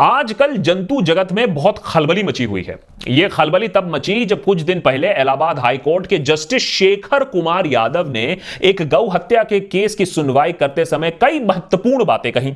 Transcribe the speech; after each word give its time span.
आजकल 0.00 0.56
जंतु 0.56 1.00
जगत 1.02 1.32
में 1.32 1.54
बहुत 1.54 1.78
खलबली 1.78 2.22
मची 2.22 2.44
हुई 2.44 2.62
है। 2.62 2.76
यह 3.08 3.28
खलबली 3.28 3.68
तब 3.68 3.94
मची 3.94 4.24
जब 4.24 4.42
कुछ 4.44 4.60
दिन 4.60 4.80
पहले 4.80 5.12
इलाहाबाद 5.12 5.58
हाईकोर्ट 5.58 6.06
के 6.06 6.18
जस्टिस 6.18 6.62
शेखर 6.62 7.24
कुमार 7.24 7.66
यादव 7.66 8.10
ने 8.10 8.36
एक 8.62 8.82
गौ 8.88 9.06
हत्या 9.08 9.42
के 9.42 9.60
केस 9.60 9.94
की 9.94 10.06
सुनवाई 10.06 10.52
करते 10.52 10.84
समय 10.84 11.10
कई 11.10 11.40
महत्वपूर्ण 11.40 12.04
बातें 12.04 12.32
कही 12.32 12.50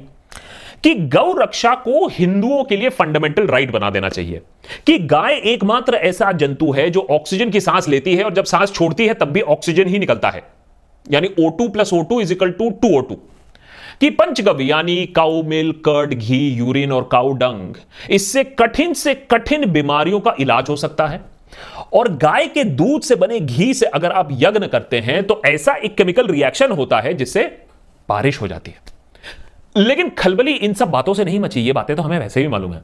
कि 0.85 0.95
गौ 0.95 1.33
रक्षा 1.39 1.75
को 1.75 2.07
हिंदुओं 2.09 2.65
के 2.65 2.77
लिए 2.77 2.89
फंडामेंटल 2.89 3.47
राइट 3.47 3.71
बना 3.71 3.91
देना 3.91 4.09
चाहिए। 4.09 4.43
कि 4.87 4.99
गाय 4.99 5.35
एकमात्र 5.45 5.95
ऐसा 5.95 6.33
जंतु 6.33 6.73
है 6.73 6.91
जो 6.91 7.07
ऑक्सीजन 7.11 7.51
की 7.51 7.61
सांस 7.61 7.89
लेती 7.89 8.17
है 8.17 8.25
और 8.25 8.35
जब 8.35 8.45
सांस 8.45 8.73
छोड़ती 8.73 9.07
है 9.07 9.15
तब 9.15 9.29
भी 9.29 9.41
ऑक्सीजन 9.41 9.89
ही 9.89 9.99
निकलता 9.99 10.31
है। 10.31 10.43
यानी 11.11 11.31
O 11.41 11.49
two 11.49 11.69
plus 11.69 11.93
O 11.93 12.03
two 12.03 12.21
is 12.21 12.33
equal 12.33 12.51
to 12.51 12.71
two 12.71 12.97
O 12.99 13.01
two 13.01 13.21
कि 14.01 14.11
पंचगव्य 14.11 14.65
यानी 14.65 15.05
cow 15.07 15.43
milk 15.43 15.77
curd, 15.79 16.15
ghee, 16.15 16.49
urine 16.49 16.93
और 16.93 17.09
काउ 17.13 17.33
डंग, 17.33 17.75
इससे 18.11 18.45
कठिन 18.45 18.93
से 18.95 19.15
कठिन 19.31 19.71
बीमारियों 19.73 20.21
का 20.21 20.35
इलाज 20.41 20.69
हो 20.69 20.77
सकता 20.77 21.07
है। 21.07 21.21
और 21.93 22.09
गाय 22.15 22.47
के 22.47 22.65
दूध 22.65 23.03
से 23.03 23.15
बने 23.17 23.41
घी 23.41 23.73
से 23.75 23.87
अगर 23.87 24.13
आप 24.13 24.29
यज्ञ 24.33 24.67
करते 24.67 25.01
हैं 25.01 25.23
तो 25.25 25.41
ऐसा 25.47 25.75
एक 25.75 25.97
केमिकल 25.97 26.27
रिएक्शन 26.27 26.73
होता 26.73 27.01
है 27.01 27.15
जिससे 27.15 27.43
बारिश 28.09 28.41
हो 28.41 28.49
जाती 28.49 28.71
है। 28.71 28.97
लेकिन 29.77 30.11
खलबली 30.11 30.53
इन 30.53 30.75
सब 30.75 30.91
बातों 30.91 31.15
से 31.15 31.25
नहीं 31.25 31.41
मची, 31.41 31.61
ये 31.61 31.73
बातें 31.73 31.97
तो 31.97 32.03
हमें 32.03 32.19
वैसे 32.19 32.43
भी 32.43 32.49
मालूम 32.49 32.73
है। 32.75 32.83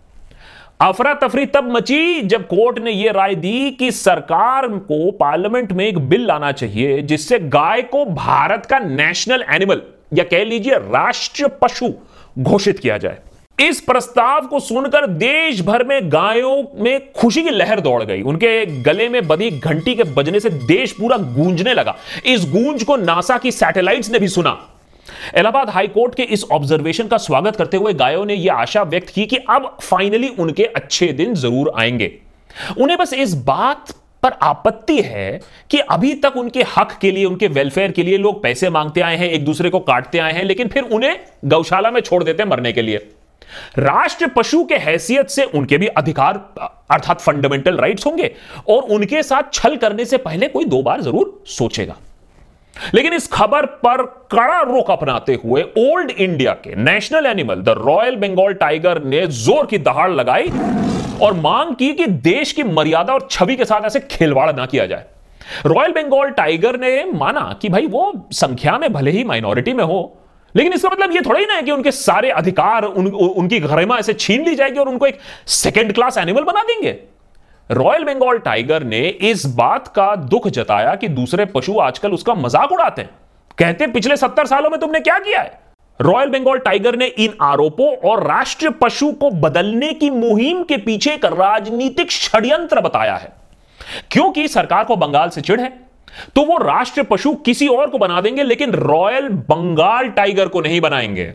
अफरा 0.81 1.15
तफरी 1.15 1.47
तब 1.47 1.71
मची 1.73 2.21
जब 2.23 2.47
कोर्ट 2.47 2.79
ने 2.79 2.91
यह 2.91 3.13
राय 3.13 3.35
दी 3.35 3.71
कि 3.71 3.91
सरकार 3.93 4.67
को 4.69 5.11
पार्लियामेंट 5.11 5.73
में 5.73 5.87
एक 5.87 5.99
बिल 5.99 6.27
लाना 6.27 6.53
चाहिए, 6.53 7.01
जिससे 7.03 7.39
गाय 7.39 7.83
को 7.83 8.05
भारत 8.05 8.67
का 8.67 8.79
नेशनल 8.79 9.45
एनिमल 9.51 9.83
या 10.15 10.25
कह 10.25 10.45
लीजिए 10.45 10.75
राष्ट्रीय 10.75 11.49
पशु 11.63 11.93
घोषित 12.39 12.79
किया 12.79 12.99
जाए। 12.99 13.19
इस 13.59 13.81
प्रस्ताव 13.81 14.47
को 14.47 14.61
सुनकर 14.61 15.07
देश 15.07 15.61
भर 15.61 15.85
में 15.85 16.13
गायों 16.13 16.83
में 16.83 17.13
खुशी 17.13 17.43
की 17.43 17.51
लहर 17.51 17.81
दौड़ 17.81 18.03
गई। 18.03 18.23
उनके 18.23 18.67
गले 18.83 19.09
में 19.09 19.27
बधी 19.29 19.51
घंटी 19.51 19.95
के 19.95 20.05
बजने 20.05 20.41
से 20.41 20.51
देश 20.51 20.93
पूरा 20.93 21.17
गूंजने 21.17 21.75
लगा। 21.75 21.97
इस 22.27 22.45
गूंज 22.45 22.83
को 22.83 22.97
नासा 22.97 23.39
की 23.39 23.53
सैटेलाइट्स 23.53 24.11
ने 24.11 24.19
भी 24.19 24.29
सुना। 24.29 24.59
इलाहाबाद 25.39 25.71
हाईकोर्ट 25.71 26.15
के 26.15 26.23
इस 26.23 26.45
ऑब्जर्वेशन 26.45 27.07
का 27.07 27.17
स्वागत 27.19 27.57
करते 27.57 27.77
हुए 27.77 27.93
गायों 27.93 28.25
ने 28.25 28.35
यह 28.35 28.55
आशा 28.55 28.83
व्यक्त 28.83 29.09
की 29.09 29.27
कि 29.27 29.37
अब 29.37 29.77
फाइनली 29.83 30.29
उनके 30.29 30.65
अच्छे 30.65 31.13
दिन 31.13 31.35
ज़रूर 31.35 31.73
आएँगे। 31.77 32.13
उन्हें 32.81 32.99
बस 32.99 33.13
इस 33.15 33.35
बात 33.35 33.95
पर 34.25 34.33
आपत्ति 34.43 35.01
है 35.03 35.41
कि 35.71 35.79
अभी 35.79 36.15
तक 36.15 36.37
उनके 36.37 36.63
हक 36.77 36.99
के 37.01 37.11
लिए, 37.11 37.25
उनके 37.25 37.49
वेलफेयर 37.49 37.93
के 37.93 38.03
लिए 38.03 38.19
लोग 38.19 38.43
पैसे 38.43 38.71
मांगते 38.71 39.01
आए 39.01 39.17
हैं, 39.17 39.31
एक 39.31 39.45
दूसरे 39.45 39.71
को 39.71 39.81
काटते 39.81 40.19
आए 40.19 40.33
हैं, 40.33 40.45
लेकिन 40.45 40.69
फिर 40.69 40.83
उन्हें 40.83 41.19
गौशाला 41.45 41.91
में 41.91 42.01
छोड़ 42.01 42.23
देते 42.25 42.43
हैं 42.43 42.51
मरने 42.51 42.73
के 42.73 42.83
लिए। 42.83 43.07
राष्ट्र 43.79 44.27
पशु 44.27 44.65
के 44.65 44.77
हैसियत 44.77 45.29
से 45.29 45.45
उनके 45.45 45.79
भी 45.79 45.87
अधिकार, 45.87 46.37
अर्थात 46.91 47.21
फंडामेंटल 47.21 47.77
राइट्स 47.77 48.07
होंगे, 48.07 48.31
और 48.69 48.83
उनके 48.83 49.23
साथ 49.23 49.53
छल 49.53 49.77
करने 49.77 50.05
से 50.05 50.17
पहले 50.19 50.49
कोई 50.49 50.65
दो 50.65 50.83
बार 50.83 51.01
ज़रूर 51.01 51.43
सोचेगा। 51.49 51.97
लेकिन 52.95 53.13
इस 53.13 53.27
खबर 53.33 53.67
पर 53.85 54.03
कड़ा 54.31 54.61
रुख 54.63 54.91
अपनाते 54.91 55.35
हुए 55.45 55.63
ओल्ड 55.79 56.11
इंडिया 56.11 56.53
के 56.65 56.75
national 56.75 57.27
animal 57.27 57.63
the 57.63 57.75
royal 57.79 58.17
Bengal 58.17 58.55
tiger 58.55 59.03
ने 59.05 59.27
ज़ोर 59.27 59.67
की 59.67 59.79
दहाड़ 59.79 60.11
लगाई 60.11 60.51
और 61.23 61.35
मांग 61.35 61.75
की 61.75 61.93
कि 61.95 62.07
देश 62.07 62.53
की 62.53 62.63
मर्यादा 62.63 63.13
और 63.13 63.29
छवि 63.31 63.57
के 63.57 63.65
साथ 63.65 63.85
ऐसे 63.87 64.01
खिलवाड़ 64.01 64.53
ना 64.53 64.67
किया 64.67 64.87
जाए। 64.87 65.07
रॉयल 65.67 65.93
बंगाल 65.93 66.31
टाइगर 66.31 66.79
ने 66.81 67.05
माना 67.15 67.59
कि 67.63 67.69
भाई 67.69 67.87
वो 67.87 68.13
संख्या 68.33 68.79
में 68.79 68.93
भले 68.93 69.11
ही 69.11 69.25
माइनॉरिटी 69.25 69.73
में 69.73 69.85
हो 69.85 70.17
लेकिन 70.55 70.73
इसका 70.73 70.89
मतलब 70.89 71.13
ये 71.13 71.21
थोड़ा 71.21 71.39
ही 71.41 71.47
ना 71.47 71.55
है 71.55 71.63
कि 71.63 71.71
उनके 71.71 71.91
सारे 71.93 72.31
अधिकार 72.31 72.85
उन, 72.85 73.07
उनकी 73.07 73.59
गरिमा 73.61 73.99
ऐसे 73.99 74.13
छीन 74.15 74.45
ली 74.45 74.55
जाएगी 74.55 74.79
और 74.79 74.89
उनको 74.89 75.07
एक 75.07 75.19
सेकेंड 75.47 75.93
क्लास 75.95 76.19
एनिमल 76.19 76.43
बना 76.43 76.63
देंगे। 76.63 76.93
रॉयल 77.71 78.05
बंगाल 78.05 78.39
टाइगर 78.39 78.83
ने 78.83 78.99
इस 79.09 79.45
बात 79.57 79.87
का 79.89 80.15
दुख 80.17 80.47
जताया 80.49 80.95
कि 80.95 81.09
दूसरे 81.09 81.45
पशु 81.45 81.79
आजकल 81.79 82.13
उसका 82.13 82.35
मज़ाक 82.35 82.73
उड़ाते 82.73 83.03
हैं। 83.03 83.11
कहते 83.59 83.87
पिछले 83.87 84.17
सत्तर 84.17 84.47
सालों 84.47 84.71
में 84.71 84.79
तुमने 84.81 85.01
क्या 85.01 85.19
किया 85.19 85.41
है? 85.41 85.59
रॉयल 86.01 86.31
बंगाल 86.31 86.59
टाइगर 86.59 86.97
ने 86.97 87.07
इन 87.07 87.35
आरोपों 87.43 87.87
और 88.01 88.27
राष्ट्रीय 88.27 88.71
पशु 88.81 89.11
को 89.13 89.31
बदलने 89.31 89.93
की 89.93 90.11
मुहिम 90.11 90.63
के 90.63 90.77
पीछे 90.77 91.13
एक 91.15 91.25
राजनीतिक 91.25 92.11
षड्यंत्र 92.11 92.81
बताया 92.81 93.15
है। 93.15 93.33
क्योंकि 94.11 94.47
सरकार 94.49 94.85
को 94.85 94.97
बंगाल 94.97 95.29
से 95.29 95.41
चिढ़ 95.41 95.61
है 95.61 95.73
तो 96.37 96.45
वो 96.45 96.57
राष्ट्रीय 96.59 97.05
पशु 97.05 97.35
किसी 97.37 97.69
और 97.69 97.91
को 97.91 97.99
बना 97.99 98.21
देंगे, 98.21 98.43
लेकिन 98.43 98.73
रॉयल 98.73 99.29
बंगाल 99.29 100.09
टाइगर 100.09 100.49
को 100.49 100.61
नहीं 100.61 100.81
बनाएँगे। 100.81 101.33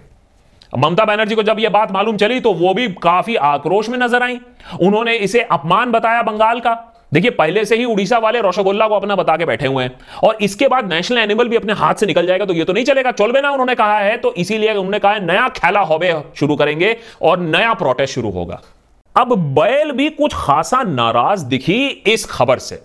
ममता 0.74 1.06
बनर्जी 1.06 1.36
को 1.36 1.44
जब 1.44 1.60
यह 1.60 1.70
बात 1.70 1.92
मालूम 1.92 2.18
चली 2.18 2.40
तो 2.40 2.54
वो 2.54 2.74
भी 2.74 2.88
काफ़ी 3.04 3.36
आक्रोश 3.36 3.90
में 3.90 3.98
नज़र 3.98 4.24
आई। 4.24 4.40
उन्होंने 4.82 5.16
इसे 5.18 5.42
अपमान 5.42 5.92
बताया 5.92 6.22
बंगाल 6.24 6.60
का। 6.60 6.74
देखिए, 7.14 7.32
पहले 7.32 7.64
से 7.66 7.76
ही 7.76 7.86
उड़ीसा 7.86 8.18
वाले 8.18 8.42
रोशगोल्ला 8.42 8.88
को 8.88 8.96
अपना 8.96 9.16
बता 9.16 9.36
के 9.38 9.46
बैठे 9.46 9.68
हुए 9.68 9.84
हैं। 9.84 9.92
और 10.24 10.38
इसके 10.42 10.68
बाद 10.68 10.92
नेशनल 10.94 11.18
एनिमल 11.18 11.48
भी 11.48 11.56
अपने 11.56 11.74
हाथ 11.74 11.94
से 11.94 12.06
निकल 12.06 12.28
जाएगा 12.28 12.46
तो 12.46 12.54
ये 12.54 12.64
तो 12.64 12.74
नहीं 12.74 12.84
चलेगा। 12.86 13.12
चलबे 13.12 13.42
ना 13.42 13.52
उन्होंने 13.52 13.76
कहा 13.76 13.98
है 14.00 14.18
तो 14.18 14.34
इसीलिए 14.34 14.74
उन्होंने 14.74 15.00
कहा 15.00 15.14
है, 15.14 15.26
नया 15.26 15.48
खेला 15.52 15.80
होबे 15.82 16.14
शुरू 16.36 16.56
करेंगे 16.56 16.96
और 17.22 17.40
नया 17.40 17.74
प्रोटेस्ट 17.74 18.16
शुरू 18.16 18.30
होगा। 18.30 18.62
अब 19.16 19.36
बैल 19.56 19.92
भी 19.92 20.10
कुछ 20.12 20.34
खासा 20.36 20.84
नाराज़ 20.84 21.46
दिखी 21.46 21.88
इस 22.08 22.26
खबर 22.26 22.60
से। 22.60 22.82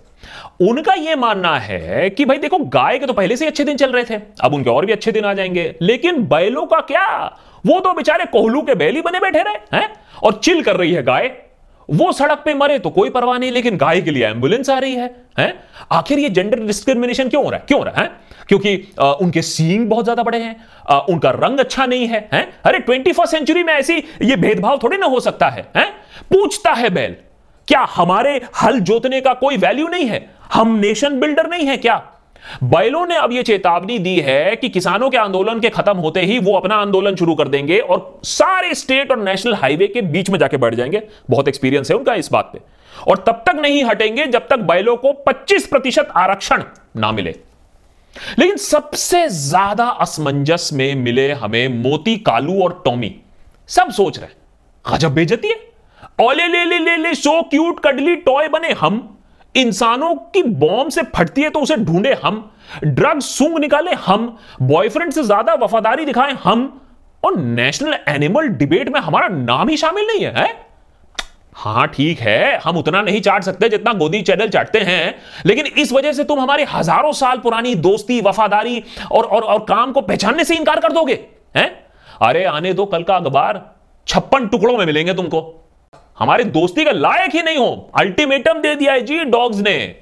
उनका 0.61 0.93
यह 0.93 1.15
मानना 1.15 1.57
है 1.59 2.09
कि 2.09 2.25
भाई 2.25 2.37
देखो, 2.37 2.57
गाय 2.59 2.97
के 2.99 3.05
तो 3.05 3.13
पहले 3.13 3.37
से 3.37 3.47
अच्छे 3.47 3.63
दिन 3.63 3.77
चल 3.77 3.91
रहे 3.91 4.03
थे, 4.03 4.21
अब 4.41 4.53
उनके 4.53 4.69
और 4.69 4.85
भी 4.85 4.91
अच्छे 4.91 5.11
दिन 5.11 5.25
आ 5.25 5.33
जाएँगे। 5.33 5.73
लेकिन 5.81 6.23
बैलों 6.27 6.65
का 6.65 6.79
क्या? 6.81 7.37
वो 7.65 7.79
तो 7.79 7.93
बेचारे 7.93 8.25
कोहलू 8.25 8.61
के 8.61 8.75
बैल 8.75 9.01
बने 9.01 9.19
बैठे 9.19 9.41
रहे 9.43 9.77
हैं? 9.77 9.89
और 10.23 10.39
चिल 10.43 10.61
कर 10.63 10.75
रही 10.75 10.91
है 10.93 11.03
गाय। 11.03 11.31
वो 11.89 12.11
सड़क 12.11 12.41
पे 12.45 12.53
मरे 12.53 12.77
तो 12.79 12.89
कोई 12.89 13.09
परवाह 13.09 13.37
नहीं 13.37 13.51
लेकिन 13.51 13.75
गाय 13.77 14.01
के 14.01 14.11
लिए 14.11 14.27
एंबुलेंस 14.27 14.69
आ 14.69 14.77
रही 14.79 14.95
है 14.95 15.15
हैं? 15.39 15.53
आखिर 15.91 16.19
ये 16.19 16.29
जेंडर 16.29 16.59
डिस्क्रिमिनेशन 16.59 17.29
क्यों 17.29 17.43
हो 17.43 17.49
रहा 17.49 17.59
है? 17.59 17.65
क्यों 17.67 17.79
हो 17.79 17.85
रहा 17.85 18.01
है 18.01 18.09
क्योंकि 18.47 18.93
आ, 18.99 19.11
उनके 19.11 19.41
सींग 19.41 19.87
बहुत 19.89 20.05
ज़्यादा 20.05 20.23
बड़े 20.23 20.37
हैं 20.37 20.55
आ, 20.89 20.97
उनका 20.99 21.29
रंग 21.31 21.59
अच्छा 21.59 21.85
नहीं 21.85 22.07
है 22.07 22.27
हैं? 22.33 22.47
अरे 22.65 22.79
ट्वेंटी 22.79 23.11
फ़र्स्ट 23.11 23.35
सेंचुरी 23.35 23.63
में 23.63 23.73
ऐसी 23.73 23.97
ये 24.21 24.35
भेदभाव 24.35 24.79
थोड़ी 24.83 24.97
ना 24.97 25.05
हो 25.05 25.19
सकता 25.19 25.49
है 25.49 25.67
हैं? 25.77 25.89
पूछता 26.29 26.73
है 26.73 26.89
बैल 26.89 27.15
क्या 27.67 27.87
हमारे 27.95 28.39
हल 28.63 28.79
जोतने 28.79 29.21
का 29.21 29.33
कोई 29.33 29.57
वैल्यू 29.57 29.87
नहीं 29.87 30.07
है? 30.07 30.27
हम 30.53 30.75
नेशन 30.75 31.19
बिल्डर 31.19 31.49
नहीं 31.49 31.67
है 31.67 31.77
क्या? 31.77 31.95
बैलों 32.63 33.05
ने 33.07 33.15
अब 33.15 33.31
यह 33.31 33.41
चेतावनी 33.41 33.99
दी 33.99 34.19
है 34.19 34.55
कि 34.55 34.69
किसानों 34.69 35.09
के 35.09 35.17
आंदोलन 35.17 35.59
के 35.59 35.69
खत्म 35.69 35.97
होते 35.97 36.21
ही 36.21 36.39
वो 36.39 36.53
अपना 36.53 36.75
आंदोलन 36.75 37.15
शुरू 37.15 37.35
कर 37.35 37.47
देंगे 37.47 37.79
और 37.79 38.19
सारे 38.23 38.73
स्टेट 38.73 39.11
और 39.11 39.19
नेशनल 39.19 39.55
हाईवे 39.55 39.87
के 39.87 40.01
बीच 40.01 40.29
में 40.29 40.39
जाके 40.39 40.57
बैठ 40.57 40.75
जाएँगे। 40.75 41.01
बहुत 41.29 41.47
एक्सपीरियंस 41.47 41.91
है 41.91 41.97
उनका 41.97 42.13
इस 42.13 42.31
बात 42.31 42.49
पे। 42.53 42.59
और 43.11 43.17
तब 43.17 43.43
तक 43.47 43.55
नहीं 43.55 43.83
हटेंगे 43.83 44.27
जब 44.27 44.47
तक 44.47 44.59
बैलों 44.59 44.95
को 44.97 45.13
25 45.27 45.67
प्रतिशत 45.67 46.09
आरक्षण 46.15 46.63
ना 46.97 47.11
मिले। 47.11 47.35
लेकिन 48.39 48.57
सबसे 48.57 49.27
ज़्यादा 49.29 49.85
असमंजस 49.85 50.69
में 50.73 50.95
मिले 50.95 51.31
हमें 51.31 51.67
मोती, 51.67 52.17
कालू 52.17 52.63
और 52.63 52.81
टॉमी। 52.85 53.15
सब 53.67 53.91
सोच 53.91 54.19
रहे 54.19 54.93
गजब 54.93 55.13
बेजती 55.13 55.47
है। 55.47 55.59
ओले 56.21 56.47
ले 56.47 56.63
ले 56.65 56.79
ले 56.79 56.95
ले, 56.97 57.13
सो 57.15 57.41
क्यूट, 57.41 57.79
कडली, 57.79 58.15
टॉय 58.15 58.47
बने 58.47 58.71
हम 58.71 59.14
इंसानों 59.55 60.13
की 60.33 60.43
बॉम्ब 60.43 60.91
से 60.91 61.01
फटती 61.15 61.41
है 61.41 61.49
तो 61.49 61.59
उसे 61.59 61.75
ढूंढे 61.77 62.13
हम। 62.23 62.49
ड्रग 62.85 63.19
सूंग 63.21 63.57
निकाले 63.59 63.91
हम। 64.05 64.35
बॉयफ्रेंड 64.63 65.11
से 65.13 65.23
ज़्यादा 65.23 65.53
वफादारी 65.55 66.05
दिखाए 66.05 66.35
हम। 66.43 66.71
और 67.23 67.35
नेशनल 67.37 67.95
एनिमल 68.09 68.47
डिबेट 68.49 68.89
में 68.89 68.99
हमारा 68.99 69.27
नाम 69.27 69.69
ही 69.69 69.77
शामिल 69.77 70.07
नहीं 70.07 70.25
है, 70.25 70.33
है? 70.33 70.53
हाँ 71.55 71.87
ठीक 71.87 72.19
है 72.19 72.57
हम 72.63 72.77
उतना 72.77 73.01
नहीं 73.01 73.21
चाट 73.21 73.43
सकते 73.43 73.69
जितना 73.69 73.93
गोदी 73.93 74.21
चैनल 74.21 74.49
चाटते 74.49 74.79
हैं। 74.81 75.15
लेकिन 75.45 75.65
इस 75.65 75.91
वजह 75.93 76.13
से 76.13 76.23
तुम 76.23 76.39
हमारी 76.39 76.63
हज़ारों 76.69 77.11
साल 77.13 77.37
पुरानी 77.37 77.73
दोस्ती 77.77 78.19
वफादारी 78.21 78.83
और 79.11 79.23
और, 79.23 79.41
और 79.41 79.59
काम 79.59 79.91
को 79.91 80.01
पहचानने 80.01 80.43
से 80.43 80.55
इनकार 80.55 80.79
कर 80.79 80.91
दोगे 80.91 81.19
हैं? 81.55 81.67
अरे 82.21 82.43
आने 82.45 82.73
दो 82.73 82.85
कल 82.85 83.03
का 83.03 83.15
अखबार। 83.15 83.61
छप्पन 84.07 84.47
टुकड़ों 84.47 84.77
में 84.77 84.85
मिलेंगे 84.85 85.13
तुमको। 85.13 85.41
हमारी 86.19 86.43
दोस्ती 86.43 86.85
का 86.85 86.91
लायक 86.91 87.35
ही 87.35 87.41
नहीं 87.41 87.57
हो। 87.57 87.91
अल्टीमेटम 87.99 88.53
दे 88.53 88.75
दिया 88.75 88.93
है 88.93 89.01
जी 89.01 89.23
डॉग्स 89.23 89.57
ने। 89.57 89.95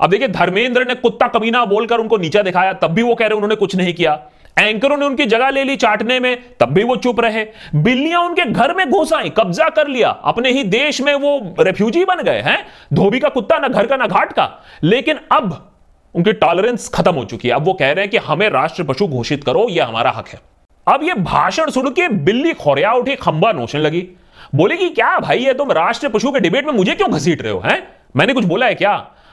अब 0.00 0.10
देखिए, 0.10 0.28
धर्मेंद्र 0.28 0.84
ने 0.88 0.94
कुत्ता 0.94 1.28
कमीना 1.28 1.64
बोलकर 1.64 1.98
उनको 1.98 2.16
नीचा 2.16 2.42
दिखाया, 2.42 2.72
तब 2.72 2.88
भी 2.88 3.02
वो 3.02 3.14
कह 3.14 3.26
रहे 3.26 3.34
उन्होंने 3.34 3.54
कुछ 3.54 3.76
नहीं 3.76 3.94
किया। 3.94 4.22
एंकरों 4.58 4.96
ने 4.96 5.06
उनकी 5.06 5.26
जगह 5.26 5.50
ले 5.50 5.64
ली 5.64 5.76
चाटने 5.76 6.20
में, 6.20 6.42
तब 6.60 6.66
भी 6.66 6.84
वो 6.84 6.96
चुप 6.96 7.20
रहे। 7.20 7.46
बिल्लियाँ 7.74 8.20
उनके 8.20 8.44
घर 8.44 8.74
में 8.74 8.90
घुस 8.90 9.12
आई, 9.12 9.28
कब्जा 9.28 9.68
कर 9.68 9.88
लिया। 9.88 10.08
अपने 10.08 10.50
ही 10.50 10.64
देश 10.64 11.00
में 11.00 11.14
वो 11.14 11.54
रेफ्यूजी 11.60 12.04
बन 12.04 12.22
गए 12.22 12.40
हैं। 12.40 12.66
धोबी 12.92 13.20
का 13.20 13.28
कुत्ता, 13.28 13.58
ना 13.58 13.68
घर 13.68 13.86
का, 13.86 13.96
ना 13.96 14.06
घाट 14.06 14.32
का। 14.32 14.62
लेकिन 14.82 15.18
अब 15.32 15.72
उनकी 16.14 16.32
टॉलरेंस 16.32 16.88
खत्म 16.88 17.14
हो 17.14 17.24
चुकी 17.24 17.48
है। 17.48 17.54
अब 17.54 17.64
वो 17.64 17.72
कह 17.72 17.92
रहे 17.92 18.00
हैं 18.00 18.10
कि 18.10 18.16
हमें 18.16 18.48
राष्ट्र 18.48 18.82
पशु 18.82 19.06
घोषित 19.06 19.44
करो 19.44 19.66
यह 19.70 19.86
हमारा 19.86 20.10
हक 20.10 20.28
है। 20.28 20.40
अब 20.88 21.02
ये 21.02 21.14
भाषण 21.14 21.70
सुन 21.70 21.90
के 21.90 22.08
बिल्ली 22.08 22.52
खोरिया 22.52 22.92
उठी, 22.92 23.14
खंबा 23.14 23.52
नोचने 23.52 23.80
लगी। 23.80 24.08
बोलेगी 24.54 24.88
क्या 24.90 25.18
भाई 25.18 25.38
ये 25.38 25.52
तुम 25.54 25.72
राष्ट्रीय 25.72 26.10
पशु 26.10 26.30
के 26.32 26.40
डिबेट 26.40 26.66
में 26.66 26.72
मुझे 26.72 26.94
क्यों 26.94 27.10
घसीट 27.10 27.42
रहे 27.42 27.52
हो, 27.52 27.60
हैं? 27.60 27.86
मैंने 28.16 28.32
कुछ 28.32 28.44
बोला 28.44 28.66
है 28.66 28.74
क्या? 28.74 28.92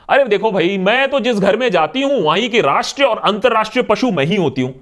अरे 0.09 0.23
देखो 0.25 0.51
भाई, 0.51 0.77
मैं 0.77 1.09
तो 1.09 1.19
जिस 1.19 1.39
घर 1.39 1.57
में 1.57 1.69
जाती 1.71 2.01
हूँ, 2.01 2.21
वहीं 2.21 2.49
की 2.49 2.61
राष्ट्रीय 2.61 3.07
और 3.07 3.17
अंतरराष्ट्रीय 3.19 3.83
पशु 3.83 4.11
मैं 4.11 4.25
ही 4.25 4.35
होती 4.35 4.61
हूँ। 4.61 4.73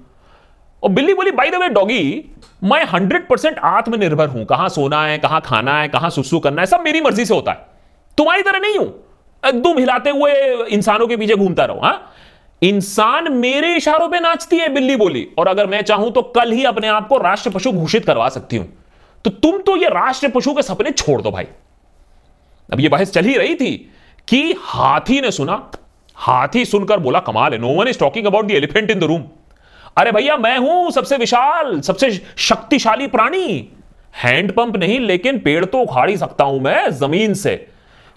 और 0.82 0.90
बिल्ली 0.90 1.14
बोली 1.14 1.30
बाई 1.30 1.50
द 1.50 1.54
वे 1.54 1.68
डॉगी 1.68 2.24
मैं 2.64 2.84
हंड्रेड 2.84 3.28
परसेंट 3.28 3.58
आत्मनिर्भर 3.58 4.28
हूँ। 4.28 4.44
कहाँ 4.44 4.68
सोना 4.68 5.04
है, 5.04 5.18
कहाँ 5.18 5.40
खाना 5.40 5.80
है, 5.80 5.88
कहाँ 5.88 6.10
सुसु 6.10 6.38
करना 6.38 6.62
है, 6.62 6.66
सब 6.66 6.80
मेरी 6.80 7.00
मर्ज़ी 7.00 7.24
से 7.24 7.34
होता 7.34 7.52
है। 7.52 7.66
तुम्हारी 8.18 8.42
तरह 8.42 8.58
नहीं 8.58 8.78
हूँ। 8.78 9.52
दुम 9.52 9.78
हिलाते 9.78 10.10
हुए 10.10 10.32
इंसानों 10.66 11.06
के 11.06 11.16
पीछे 11.16 11.36
घूमता 11.36 11.64
रहो 11.64 11.80
हाँ? 11.80 12.12
इंसान 12.62 13.32
मेरे 13.32 13.74
इशारों 13.76 14.08
पे 14.08 14.20
नाचती 14.20 14.56
है, 14.56 14.68
बिल्ली 14.68 14.96
बोली। 14.96 15.26
और 15.38 15.48
अगर 15.48 15.66
मैं 15.66 15.82
चाहूँ 15.82 16.10
तो 16.12 16.22
कल 16.22 16.52
ही 16.52 16.64
अपने 16.64 16.88
आप 16.88 17.08
को 17.08 17.18
राष्ट्र 17.18 17.50
पशु 17.50 17.72
घोषित 17.72 18.04
करवा 18.04 18.28
सकती 18.28 18.56
हूँ। 18.56 18.72
तो 19.24 19.30
तुम 19.32 19.58
तो 19.58 19.76
ये 19.76 19.88
राष्ट्र 19.90 20.28
पशु 20.30 20.54
के 20.54 20.62
सपने 20.62 20.90
छोड़ 20.92 21.20
दो 21.22 21.30
भाई। 21.30 21.46
अब 22.68 22.80
ये 22.80 22.88
बहस 22.88 23.12
चल 23.12 23.24
ही 23.24 23.36
रही 23.36 23.54
थी 23.54 23.74
कि 24.28 24.54
हाथी 24.60 25.20
ने 25.20 25.30
सुना, 25.30 25.70
हाथी 26.16 26.64
सुनकर 26.64 26.98
बोला, 27.00 27.20
कमाल 27.20 27.52
है 27.52 27.58
no 27.58 27.72
one 27.74 27.88
is 27.88 27.98
talking 27.98 28.26
about 28.26 28.46
the 28.46 28.50
elephant 28.52 28.90
in 28.90 28.98
the 29.00 29.04
room 29.04 29.24
अरे 29.96 30.12
भैया, 30.12 30.36
मैं 30.36 30.56
हूँ 30.58 30.90
सबसे 30.90 31.16
विशाल, 31.16 31.80
सबसे 31.80 32.10
शक्तिशाली 32.38 33.06
प्राणी। 33.08 33.68
हैंड 34.14 34.52
पंप 34.52 34.76
नहीं, 34.76 34.98
लेकिन 35.00 35.38
पेड़ 35.38 35.64
तो 35.64 35.78
उखाड़ 35.78 36.08
ही 36.10 36.16
सकता 36.16 36.44
हूँ 36.44 36.60
मैं, 36.60 36.90
ज़मीन 36.90 37.34
से। 37.34 37.54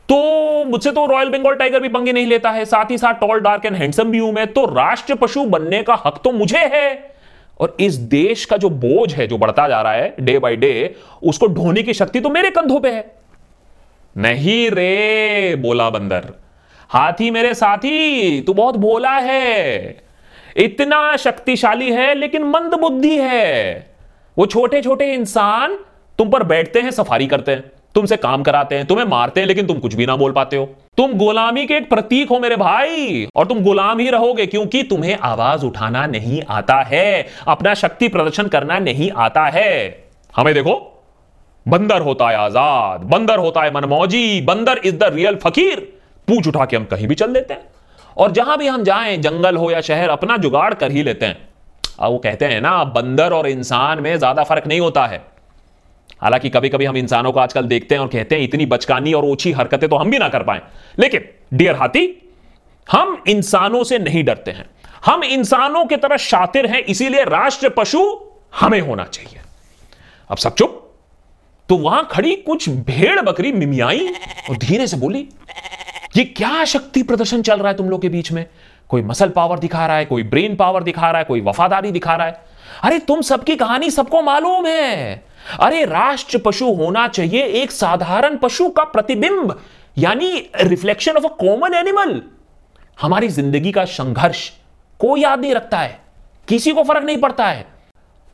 तो 0.10 0.64
मुझसे 0.66 0.92
तो 0.92 1.06
रॉयल 1.06 1.30
बंगाल 1.30 1.56
टाइगर 1.56 1.80
भी 1.80 1.90
पंगे 1.90 2.14
नहीं 2.14 2.28
लेता 2.28 2.52
है, 2.52 2.66
साथ 2.66 2.92
ही 2.92 2.98
साथ 2.98 3.14
टॉल 3.14 3.40
डार्क 3.40 3.66
एंड 3.66 3.76
हैंडसम 3.76 4.12
भी 4.12 4.18
हूँ 4.18 4.32
मैं 4.32 4.46
तो 4.54 4.66
राष्ट्र 4.66 5.16
पशु 5.16 5.46
बनने 5.48 5.82
का 5.84 6.02
हक 6.06 6.20
तो 6.24 6.32
मुझे 6.32 6.66
है। 6.66 7.13
और 7.60 7.78
इस 7.80 7.96
देश 7.96 8.46
का 8.46 8.58
जो 8.58 8.70
बोझ 8.70 9.14
है, 9.14 9.28
जो 9.28 9.38
बढ़ता 9.38 9.68
जा 9.68 9.82
रहा 9.82 9.94
है 9.94 10.16
डे 10.20 10.40
बाय 10.40 10.56
डे 10.56 10.96
उसको 11.24 11.48
ढोने 11.48 11.84
की 11.84 11.94
शक्ति 11.94 12.20
तो 12.20 12.30
मेरे 12.30 12.52
कंधों 12.52 12.80
पे 12.80 12.92
है। 12.92 13.16
नहीं 14.18 14.70
रे, 14.72 15.56
बोला 15.56 15.90
बंदर। 15.90 16.34
हाथी 16.90 17.32
मेरे 17.32 17.54
साथी, 17.54 18.42
तू 18.42 18.54
बहुत 18.54 18.76
बोला 18.76 19.12
है। 19.12 20.04
इतना 20.58 21.18
शक्तिशाली 21.18 21.92
है, 21.92 22.14
लेकिन 22.16 22.44
मंद 22.44 22.74
बुद्धि 22.74 23.18
है। 23.18 23.90
वो 24.38 24.46
छोटे 24.46 24.82
छोटे 24.82 25.14
इंसान 25.14 25.78
तुम 26.18 26.30
पर 26.30 26.44
बैठते 26.44 26.80
हैं, 26.80 26.92
सफारी 26.92 27.28
करते 27.28 27.52
हैं। 27.52 27.72
तुमसे 27.96 28.18
काम 28.18 28.44
कराते 28.44 28.76
हैं, 28.76 28.86
तुम्हें 28.86 29.06
मारते 29.06 29.40
हैं, 29.40 29.48
लेकिन 29.48 29.68
तुम 29.68 29.80
कुछ 29.80 29.94
भी 29.94 30.06
ना 30.06 30.16
बोल 30.16 30.32
पाते 30.32 30.58
हो। 30.58 30.66
तुम 30.98 31.14
गुलामी 31.14 31.66
के 31.66 31.74
एक 31.74 31.90
प्रतीक 31.90 32.30
हो 32.30 32.40
मेरे 32.40 32.56
भाई, 32.56 33.28
और 33.36 33.48
तुम 33.48 33.62
गुलाम 33.64 34.00
ही 34.00 34.10
रहोगे, 34.10 34.46
क्योंकि 34.46 34.84
तुम्हें 34.84 35.18
आवाज़ 35.18 35.66
उठाना 35.66 36.06
नहीं 36.06 36.42
आता 36.50 36.82
है, 36.82 37.28
अपना 37.48 37.74
शक्ति 37.74 38.08
प्रदर्शन 38.08 38.48
करना 38.48 38.80
नहीं 38.80 39.12
आता 39.12 39.46
है। 39.46 40.06
हमें 40.36 40.54
देखो, 40.54 40.76
बंदर 41.68 42.02
होता 42.02 42.30
है 42.30 42.36
आज़ाद, 42.36 43.02
बंदर 43.02 43.40
होता 43.40 43.62
है 43.62 43.74
मनमौजी, 43.74 44.42
बंदर 44.42 44.82
इज़ 44.86 44.96
द 44.96 45.04
रियल 45.04 45.36
फकीर। 45.36 45.80
पूछ 46.28 46.48
उठा 46.48 46.66
के 46.66 46.78
हम 46.78 46.86
कहीं 46.86 47.08
भी 47.08 47.16
चल 47.16 47.34
देते 47.34 47.54
हैं। 47.54 47.62
और 48.18 48.32
जहाँ 48.32 48.58
भी 48.58 48.68
हम 48.68 48.84
जाएँ, 48.84 49.18
जंगल 49.18 49.56
हो 49.56 49.72
या 49.72 49.82
शहर, 49.82 50.10
अपना 50.10 50.38
जुगाड़ 50.38 50.74
कर 50.74 50.92
ही 50.92 51.04
लेते 51.04 51.26
हैं। 51.26 51.38
वो 52.02 52.18
कहते 52.18 52.46
हैं 52.46 52.62
ना, 52.62 52.84
बंदर 52.84 53.34
और 53.34 53.48
इंसान 53.48 54.00
में 54.00 54.18
ज़्यादा 54.18 54.44
फ़र्क 54.44 54.68
नहीं 54.68 54.80
होता 54.80 55.06
है। 55.06 55.22
हालाँकि 56.24 56.50
कभी 56.50 56.70
कभी 56.70 56.86
हम 56.86 56.98
इंसानों 56.98 57.32
को 57.32 57.40
आजकल 57.40 57.62
देखते 57.62 57.96
हैं 57.96 58.02
और 58.02 58.08
कहते 58.08 58.36
हैं, 58.36 58.44
इतनी 58.44 58.66
बचकानी 58.66 59.14
और 59.14 59.26
ओछी 59.26 59.52
हरकतें 59.52 59.90
तो 59.90 59.96
हम 59.96 60.12
भी 60.12 60.18
ना 60.18 60.30
कर 60.30 60.44
पाए। 60.44 60.62
लेकिन 61.00 61.26
डियर 61.54 61.76
हाथी, 61.76 62.32
हम 62.92 63.24
इंसानों 63.28 63.84
से 63.84 64.00
नहीं 64.00 64.24
डरते 64.24 64.52
हैं। 64.52 64.66
हम 65.06 65.24
इंसानों 65.24 65.86
की 65.86 65.96
तरह 65.96 66.18
शातिर 66.18 66.66
हैं, 66.66 66.80
इसीलिए 66.80 67.24
राष्ट्र 67.24 67.70
पशु 67.70 68.20
हमें 68.60 68.82
होना 68.82 69.04
चाहिए। 69.04 69.40
अब 70.30 70.38
सब 70.38 70.56
चुप। 70.56 70.80
तो 71.70 71.78
वहाँ 71.78 72.08
खड़ी 72.12 72.36
कुछ 72.36 72.70
भेड़ 72.70 73.22
बकरी, 73.22 73.52
मिमियाई, 73.52 74.10
और 74.50 74.58
धीरे 74.58 74.88
से 74.88 74.98
बोली, 74.98 75.30
ये 76.18 76.24
क्या 76.24 76.66
शक्ति 76.66 77.04
प्रदर्शन 77.04 77.42
चल 77.42 77.60
रहा 77.60 77.68
है 77.68 77.78
तुम 77.78 77.90
लोग 77.90 78.02
के 78.02 78.10
बीच 78.10 78.32
में? 78.32 78.46
कोई 78.90 79.02
मसल 79.02 79.30
पावर 79.30 79.60
दिखा 79.60 79.88
रहा 79.88 79.98
है, 79.98 80.06
कोई 80.06 80.24
ब्रेन 80.24 80.56
पावर 80.56 80.84
दिखा 80.84 81.12
रहा 81.12 81.20
है, 81.20 81.24
कोई 81.24 81.42
वफादारी 81.42 81.92
दिखा 81.92 82.16
रहा 82.16 82.28
है? 82.28 82.46
अरे, 82.84 83.00
तुम 83.00 83.22
सबकी 83.22 83.56
कहानी 83.56 83.92
सबको 83.92 84.22
मालूम 84.22 84.66
है। 84.66 85.33
अरे, 85.60 85.84
राष्ट्र 85.86 86.38
पशु 86.38 86.72
होना 86.74 87.08
चाहिए 87.08 87.44
एक 87.62 87.72
साधारण 87.72 88.38
पशु 88.38 88.70
का 88.70 88.84
प्रतिबिंब, 88.84 89.60
यानी 89.98 90.50
reflection 90.56 91.12
of 91.12 91.26
a 91.26 91.36
common 91.40 91.74
animal 91.74 92.22
हमारी 93.02 93.28
ज़िंदगी 93.28 93.72
का 93.72 93.86
संघर्ष 93.86 94.50
कोई 95.00 95.22
याद 95.22 95.40
नहीं 95.40 95.54
रखता 95.56 95.80
है, 95.80 96.00
किसी 96.48 96.72
को 96.72 96.84
फ़र्क 96.84 97.04
नहीं 97.04 97.18
पड़ता 97.18 97.48
है। 97.48 97.66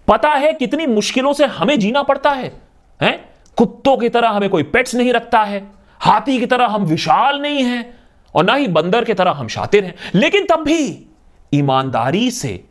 पता 0.07 0.29
है 0.29 0.53
कितनी 0.53 0.85
मुश्किलों 0.87 1.33
से 1.33 1.45
हमें 1.45 1.79
जीना 1.79 2.03
पड़ता 2.03 2.31
है, 2.31 2.51
हैं? 2.99 3.17
कुत्तों 3.57 3.97
की 3.97 4.09
तरह 4.09 4.29
हमें 4.29 4.49
कोई 4.49 4.63
पेट्स 4.63 4.95
नहीं 4.95 5.13
रखता 5.13 5.39
है, 5.39 5.67
हाथी 5.99 6.39
की 6.39 6.45
तरह 6.45 6.65
हम 6.65 6.85
विशाल 6.85 7.41
नहीं 7.41 7.63
हैं, 7.63 7.99
और 8.35 8.43
ना 8.45 8.53
ही 8.53 8.67
बंदर 8.67 9.05
की 9.05 9.13
तरह 9.13 9.31
हम 9.31 9.47
शातिर 9.47 9.83
हैं। 9.83 9.95
लेकिन 10.15 10.45
तब 10.45 10.63
भी 10.63 11.05
ईमानदारी 11.53 12.29
से, 12.31 12.63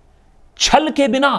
छल 0.59 0.89
के 0.91 1.09
बिना 1.09 1.31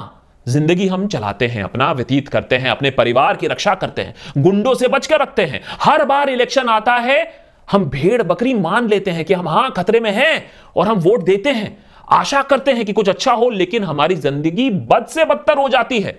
ज़िंदगी 0.50 0.88
हम 0.88 1.08
चलाते 1.08 1.48
हैं, 1.48 1.64
अपना 1.64 1.92
व्यतीत 1.92 2.28
करते 2.28 2.58
हैं, 2.58 2.70
अपने 2.70 2.92
परिवार 2.92 3.38
की 3.38 3.48
रक्षा 3.48 3.76
करते 3.76 4.02
हैं, 4.02 4.16
गुंडों 4.38 4.74
से 4.76 4.88
बचकर 4.88 5.20
रखते 5.20 5.46
हैं। 5.46 5.62
हर 5.82 6.06
बार 6.06 6.30
इलेक्शन 6.30 6.70
आता 6.70 6.96
है, 6.98 7.20
हम 7.68 7.86
भेड़ 7.88 8.22
बकरी 8.24 8.54
मान 8.56 8.88
लेते 8.88 9.12
हैं 9.12 9.26
कि 9.26 9.34
हम 9.34 9.48
हाँ 9.48 9.72
खतरे 9.72 10.00
में 10.00 10.12
हैं 10.12 10.46
और 10.76 10.88
हम 10.88 11.00
वोट 11.00 11.24
देते 11.24 11.50
हैं। 11.52 11.78
आशा 12.12 12.42
करते 12.44 12.72
हैं 12.72 12.86
कि 12.86 12.94
कुछ 12.94 13.10
अच्छा 13.10 13.34
हो, 13.34 13.50
लेकिन 13.52 13.84
हमारी 13.84 14.16
ज़िंदगी 14.18 14.70
बद 14.70 15.06
से 15.08 15.26
बदतर 15.26 15.58
हो 15.58 15.68
जाती 15.70 16.00
है। 16.00 16.18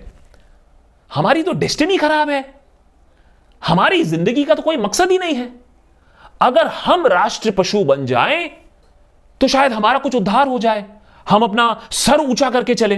हमारी 1.11 1.43
तो 1.43 1.53
डेस्टिनी 1.55 1.97
खराब 1.97 2.29
है। 2.29 2.43
हमारी 3.61 4.03
ज़िंदगी 4.05 4.43
का 4.43 4.55
तो 4.55 4.61
कोई 4.61 4.77
मकसद 4.77 5.11
ही 5.11 5.17
नहीं 5.17 5.35
है। 5.35 5.49
अगर 6.41 6.67
हम 6.77 7.07
राष्ट्र 7.07 7.51
पशु 7.51 7.83
बन 7.85 8.05
जाएँ 8.05 8.49
तो 9.41 9.47
शायद 9.47 9.73
हमारा 9.73 9.99
कुछ 9.99 10.15
उद्धार 10.15 10.47
हो 10.47 10.59
जाए। 10.59 10.85
हम 11.27 11.43
अपना 11.43 11.65
सर 11.91 12.19
ऊँचा 12.21 12.49
करके 12.49 12.75
चले। 12.75 12.95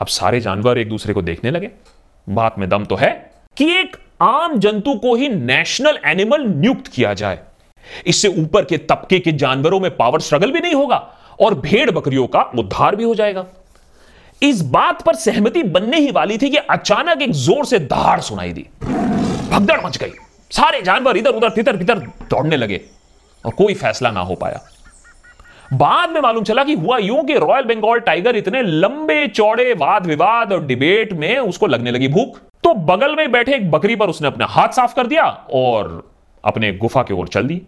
अब 0.00 0.06
सारे 0.08 0.40
जानवर 0.40 0.78
एक 0.78 0.88
दूसरे 0.88 1.14
को 1.14 1.22
देखने 1.22 1.50
लगे। 1.50 1.70
बात 2.26 2.58
में 2.58 2.68
दम 2.68 2.84
तो 2.84 2.96
है 2.96 3.10
कि 3.56 3.64
एक 3.72 3.96
आम 4.22 4.58
जंतु 4.58 4.94
को 4.94 5.14
ही 5.14 5.28
नेशनल 5.28 5.98
एनिमल 6.06 6.44
नियुक्त 6.44 6.88
किया 6.88 7.12
जाए। 7.14 7.38
इससे 8.06 8.28
ऊपर 8.42 8.64
के 8.64 8.78
तबके 8.78 9.18
के 9.18 9.32
जानवरों 9.34 9.80
में 9.80 9.90
पावर 9.96 10.20
स्ट्रगल 10.20 10.52
भी 10.52 10.60
नहीं 10.60 10.74
होगा 10.74 10.96
और 11.40 11.54
भेड़ 11.60 11.90
बकरियों 11.90 12.26
का 12.26 12.42
उद्धार 12.58 12.96
भी 12.96 13.04
हो 13.04 13.14
जाएगा। 13.14 13.46
इस 14.42 14.62
बात 14.70 15.02
पर 15.02 15.14
सहमति 15.16 15.62
बनने 15.68 15.98
ही 15.98 16.10
वाली 16.10 16.38
थी 16.38 16.50
कि 16.50 16.56
अचानक 16.56 17.22
एक 17.22 17.32
ज़ोर 17.36 17.64
से 17.64 17.78
दहाड़ 17.78 18.20
सुनाई 18.20 18.52
दी। 18.52 18.66
भगदड़ 18.82 19.80
मच 19.86 19.98
गई। 19.98 20.12
सारे 20.50 20.82
जानवर 20.82 21.16
इधर 21.16 21.30
उधर 21.30 21.50
तितर 21.50 21.76
बितर 21.76 21.98
दौड़ने 22.30 22.56
लगे 22.56 22.80
और 23.44 23.52
कोई 23.52 23.74
फैसला 23.76 24.10
ना 24.10 24.20
हो 24.20 24.34
पाया। 24.34 24.60
बाद 25.72 26.10
में 26.10 26.20
मालूम 26.20 26.44
चला 26.44 26.62
कि 26.64 26.74
हुआ 26.74 26.96
यूँ 26.98 27.22
कि 27.24 27.34
रॉयल 27.34 27.64
बंगाल 27.64 27.98
टाइगर 28.00 28.36
इतने 28.36 28.62
लंबे, 28.62 29.26
चौड़े 29.28 29.72
वाद 29.74 30.06
विवाद 30.06 30.52
और 30.52 30.64
डिबेट 30.66 31.12
में 31.12 31.38
उसको 31.38 31.66
लगने 31.66 31.90
लगी 31.90 32.08
भूख। 32.08 32.38
तो 32.64 32.74
बगल 32.74 33.14
में 33.16 33.30
बैठे 33.32 33.54
एक 33.54 33.70
बकरी 33.70 33.96
पर 33.96 34.08
उसने 34.08 34.28
अपना 34.28 34.46
हाथ 34.46 34.68
साफ़ 34.68 34.94
कर 34.94 35.06
दिया 35.06 35.24
और 35.52 36.10
अपने 36.44 36.72
गुफा 36.72 37.02
की 37.02 37.14
ओर 37.14 37.28
चल 37.28 37.46
दी। 37.46 37.62